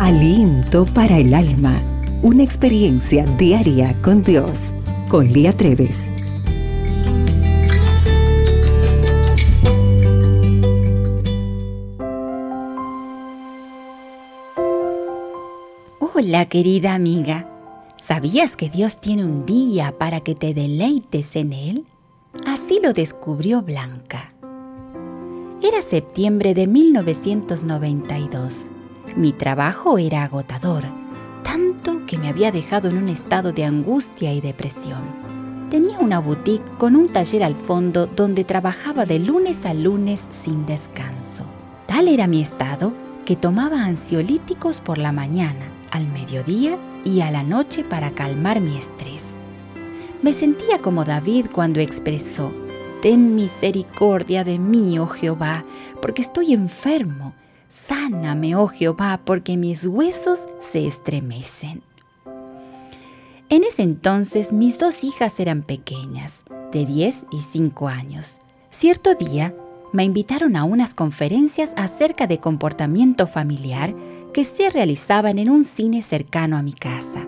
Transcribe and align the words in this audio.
Aliento 0.00 0.86
para 0.86 1.18
el 1.18 1.32
alma. 1.32 1.80
Una 2.20 2.42
experiencia 2.42 3.24
diaria 3.24 3.96
con 4.02 4.24
Dios. 4.24 4.58
Con 5.08 5.32
Lía 5.32 5.52
Treves. 5.52 5.96
Hola 16.00 16.48
querida 16.48 16.94
amiga. 16.94 17.48
¿Sabías 17.96 18.56
que 18.56 18.68
Dios 18.68 19.00
tiene 19.00 19.24
un 19.24 19.46
día 19.46 19.96
para 19.96 20.20
que 20.20 20.34
te 20.34 20.54
deleites 20.54 21.36
en 21.36 21.52
Él? 21.52 21.84
Así 22.44 22.80
lo 22.82 22.92
descubrió 22.92 23.62
Blanca. 23.62 24.30
Era 25.62 25.80
septiembre 25.82 26.52
de 26.52 26.66
1992. 26.66 28.73
Mi 29.16 29.32
trabajo 29.32 29.96
era 29.98 30.24
agotador, 30.24 30.82
tanto 31.44 32.04
que 32.04 32.18
me 32.18 32.28
había 32.28 32.50
dejado 32.50 32.88
en 32.88 32.96
un 32.96 33.06
estado 33.06 33.52
de 33.52 33.64
angustia 33.64 34.32
y 34.32 34.40
depresión. 34.40 35.02
Tenía 35.70 35.98
una 36.00 36.18
boutique 36.18 36.64
con 36.78 36.96
un 36.96 37.08
taller 37.08 37.44
al 37.44 37.54
fondo 37.54 38.06
donde 38.06 38.42
trabajaba 38.42 39.04
de 39.04 39.20
lunes 39.20 39.64
a 39.66 39.72
lunes 39.72 40.26
sin 40.30 40.66
descanso. 40.66 41.44
Tal 41.86 42.08
era 42.08 42.26
mi 42.26 42.42
estado 42.42 42.92
que 43.24 43.36
tomaba 43.36 43.84
ansiolíticos 43.84 44.80
por 44.80 44.98
la 44.98 45.12
mañana, 45.12 45.70
al 45.92 46.08
mediodía 46.08 46.76
y 47.04 47.20
a 47.20 47.30
la 47.30 47.44
noche 47.44 47.84
para 47.84 48.10
calmar 48.16 48.60
mi 48.60 48.76
estrés. 48.76 49.22
Me 50.22 50.32
sentía 50.32 50.80
como 50.80 51.04
David 51.04 51.46
cuando 51.52 51.78
expresó, 51.78 52.52
Ten 53.00 53.36
misericordia 53.36 54.42
de 54.42 54.58
mí, 54.58 54.98
oh 54.98 55.06
Jehová, 55.06 55.64
porque 56.02 56.22
estoy 56.22 56.52
enfermo. 56.52 57.34
Sáname, 57.74 58.54
oh 58.54 58.68
Jehová, 58.68 59.20
porque 59.24 59.56
mis 59.56 59.84
huesos 59.84 60.38
se 60.60 60.86
estremecen. 60.86 61.82
En 63.48 63.64
ese 63.64 63.82
entonces 63.82 64.52
mis 64.52 64.78
dos 64.78 65.02
hijas 65.02 65.40
eran 65.40 65.62
pequeñas, 65.62 66.44
de 66.70 66.86
10 66.86 67.26
y 67.32 67.40
5 67.40 67.88
años. 67.88 68.38
Cierto 68.70 69.14
día 69.14 69.56
me 69.92 70.04
invitaron 70.04 70.54
a 70.54 70.62
unas 70.62 70.94
conferencias 70.94 71.72
acerca 71.76 72.28
de 72.28 72.38
comportamiento 72.38 73.26
familiar 73.26 73.92
que 74.32 74.44
se 74.44 74.70
realizaban 74.70 75.40
en 75.40 75.50
un 75.50 75.64
cine 75.64 76.00
cercano 76.02 76.56
a 76.56 76.62
mi 76.62 76.74
casa. 76.74 77.26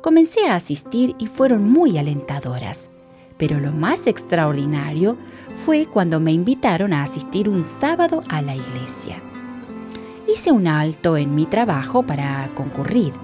Comencé 0.00 0.46
a 0.46 0.54
asistir 0.54 1.16
y 1.18 1.26
fueron 1.26 1.68
muy 1.68 1.98
alentadoras. 1.98 2.88
Pero 3.36 3.58
lo 3.58 3.72
más 3.72 4.06
extraordinario 4.06 5.18
fue 5.56 5.86
cuando 5.86 6.20
me 6.20 6.32
invitaron 6.32 6.92
a 6.92 7.02
asistir 7.02 7.48
un 7.48 7.66
sábado 7.80 8.22
a 8.28 8.40
la 8.40 8.54
iglesia. 8.54 9.20
Hice 10.36 10.52
un 10.52 10.66
alto 10.66 11.16
en 11.16 11.34
mi 11.34 11.46
trabajo 11.46 12.02
para 12.02 12.50
concurrir. 12.54 13.14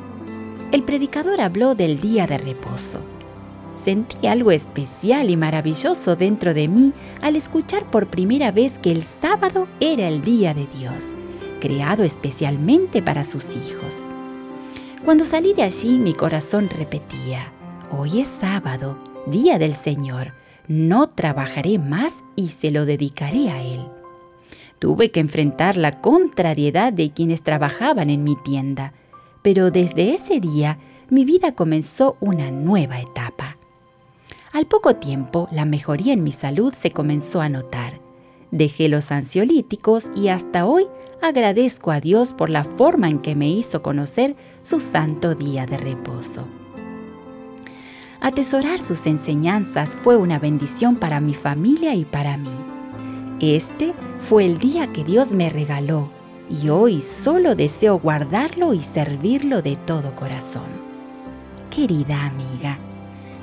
El 0.73 0.83
predicador 0.83 1.43
habló 1.43 1.75
del 1.75 2.01
día 2.01 2.27
de 2.27 2.39
reposo. 2.39 3.01
Sentí 3.75 4.27
algo 4.27 4.51
especial 4.51 5.29
y 5.29 5.37
maravilloso 5.37 6.17
dentro 6.17 6.55
de 6.55 6.69
mí 6.69 6.95
al 7.21 7.37
escuchar 7.37 7.85
por 7.91 8.07
primera 8.07 8.51
vez 8.51 8.79
que 8.79 8.91
el 8.91 9.03
sábado 9.03 9.69
era 9.79 10.09
el 10.09 10.23
día 10.23 10.55
de 10.55 10.67
Dios, 10.79 11.05
creado 11.61 12.03
especialmente 12.03 13.03
para 13.03 13.25
sus 13.25 13.45
hijos. 13.57 14.07
Cuando 15.05 15.27
salí 15.27 15.53
de 15.53 15.65
allí 15.65 15.99
mi 15.99 16.15
corazón 16.15 16.71
repetía, 16.71 17.53
hoy 17.91 18.23
es 18.23 18.29
sábado 18.29 18.97
día 19.27 19.59
del 19.59 19.75
Señor, 19.75 20.33
no 20.67 21.11
trabajaré 21.11 21.79
más 21.79 22.15
y 22.37 22.49
se 22.49 22.71
lo 22.71 22.87
dedicaré 22.87 23.51
a 23.51 23.63
Él. 23.63 23.87
Tuve 24.83 25.13
que 25.13 25.21
enfrentar 25.21 25.77
la 25.77 26.01
contrariedad 26.01 26.93
de 26.93 27.13
quienes 27.13 27.43
trabajaban 27.43 28.11
en 28.11 28.25
mi 28.25 28.35
tienda, 28.35 28.95
pero 29.41 29.71
desde 29.71 30.13
ese 30.13 30.41
día 30.41 30.77
mi 31.09 31.25
vida 31.25 31.55
comenzó 31.55 32.17
una 32.19 32.51
nueva 32.51 33.01
etapa. 33.01 33.59
Al 34.53 34.67
poco 34.67 34.97
tiempo, 34.97 35.47
la 35.53 35.65
mejoría 35.67 36.13
en 36.13 36.25
mi 36.25 36.33
salud 36.33 36.75
se 36.75 36.91
comenzó 36.91 37.41
a 37.41 37.49
notar. 37.49 38.01
Dejé 38.51 38.89
los 38.89 39.13
ansiolíticos 39.13 40.11
y 40.17 40.31
hasta 40.31 40.67
hoy 40.67 40.89
agradezco 41.21 41.93
a 41.93 42.01
Dios 42.01 42.33
por 42.33 42.51
la 42.51 42.65
forma 42.65 43.09
en 43.09 43.21
que 43.21 43.37
me 43.37 43.49
hizo 43.49 43.83
conocer 43.83 44.35
su 44.65 44.81
santo 44.81 45.37
día 45.37 45.65
de 45.65 45.77
reposo. 45.77 46.49
Atesorar 48.21 48.83
sus 48.83 49.07
enseñanzas 49.07 49.91
fue 49.91 50.17
una 50.17 50.41
bendición 50.41 50.97
para 50.97 51.21
mi 51.21 51.35
familia 51.35 51.95
y 51.95 52.05
para 52.05 52.37
mí. 52.37 52.82
Este 53.43 53.93
fue 54.21 54.47
el 54.47 54.57
día 54.57 54.93
que 54.93 55.05
Dios 55.05 55.33
me 55.33 55.51
regaló 55.51 56.11
y 56.49 56.71
hoy 56.71 57.01
solo 57.01 57.55
deseo 57.55 57.99
guardarlo 57.99 58.73
y 58.73 58.81
servirlo 58.81 59.61
de 59.61 59.77
todo 59.77 60.17
corazón. 60.17 60.71
Querida 61.69 62.25
amiga, 62.25 62.79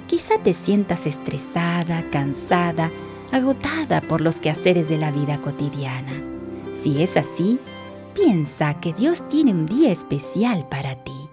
quizá 0.07 0.41
te 0.41 0.53
sientas 0.53 1.05
estresada, 1.05 2.09
cansada, 2.09 2.91
agotada 3.31 4.01
por 4.01 4.21
los 4.21 4.38
quehaceres 4.38 4.89
de 4.89 4.97
la 4.97 5.11
vida 5.11 5.39
cotidiana. 5.41 6.23
Si 6.73 7.03
es 7.03 7.15
así, 7.17 7.59
piensa 8.15 8.79
que 8.79 8.93
Dios 8.93 9.29
tiene 9.29 9.51
un 9.51 9.67
día 9.67 9.91
especial 9.91 10.67
para 10.67 10.95
ti. 11.03 11.29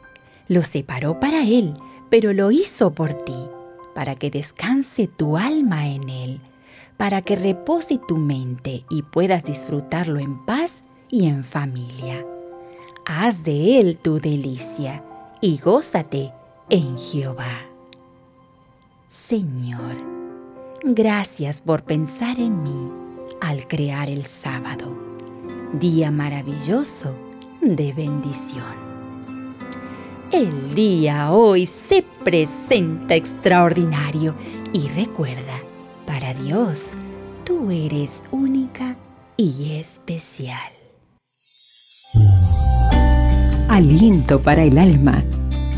Lo 0.48 0.62
separó 0.62 1.18
para 1.18 1.44
Él 1.44 1.74
pero 2.08 2.32
lo 2.32 2.50
hizo 2.50 2.92
por 2.92 3.12
ti, 3.24 3.48
para 3.94 4.14
que 4.14 4.30
descanse 4.30 5.08
tu 5.08 5.36
alma 5.36 5.88
en 5.88 6.08
Él, 6.08 6.40
para 6.96 7.22
que 7.22 7.36
repose 7.36 7.98
tu 7.98 8.16
mente 8.16 8.84
y 8.88 9.02
puedas 9.02 9.44
disfrutarlo 9.44 10.18
en 10.18 10.44
paz 10.44 10.82
y 11.10 11.26
en 11.26 11.44
familia. 11.44 12.24
Haz 13.04 13.44
de 13.44 13.78
Él 13.78 13.98
tu 13.98 14.18
delicia 14.18 15.04
y 15.40 15.58
gózate 15.58 16.32
en 16.68 16.98
Jehová. 16.98 17.66
Señor, 19.08 19.96
gracias 20.82 21.60
por 21.60 21.84
pensar 21.84 22.38
en 22.38 22.62
mí 22.62 22.92
al 23.40 23.66
crear 23.66 24.08
el 24.08 24.24
sábado, 24.24 24.96
día 25.72 26.10
maravilloso 26.10 27.14
de 27.60 27.92
bendición. 27.92 28.86
El 30.32 30.74
día 30.74 31.32
hoy 31.32 31.66
se 31.66 32.02
presenta 32.24 33.14
extraordinario 33.14 34.34
y 34.72 34.88
recuerda, 34.88 35.62
para 36.06 36.32
Dios, 36.34 36.86
tú 37.44 37.70
eres 37.70 38.22
única 38.30 38.96
y 39.36 39.72
especial. 39.78 40.72
Aliento 43.68 44.40
para 44.40 44.64
el 44.64 44.78
alma, 44.78 45.24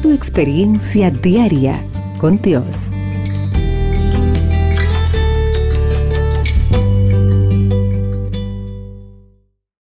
tu 0.03 0.13
experiencia 0.13 1.11
diaria 1.11 1.85
con 2.21 2.41
Dios. 2.41 2.77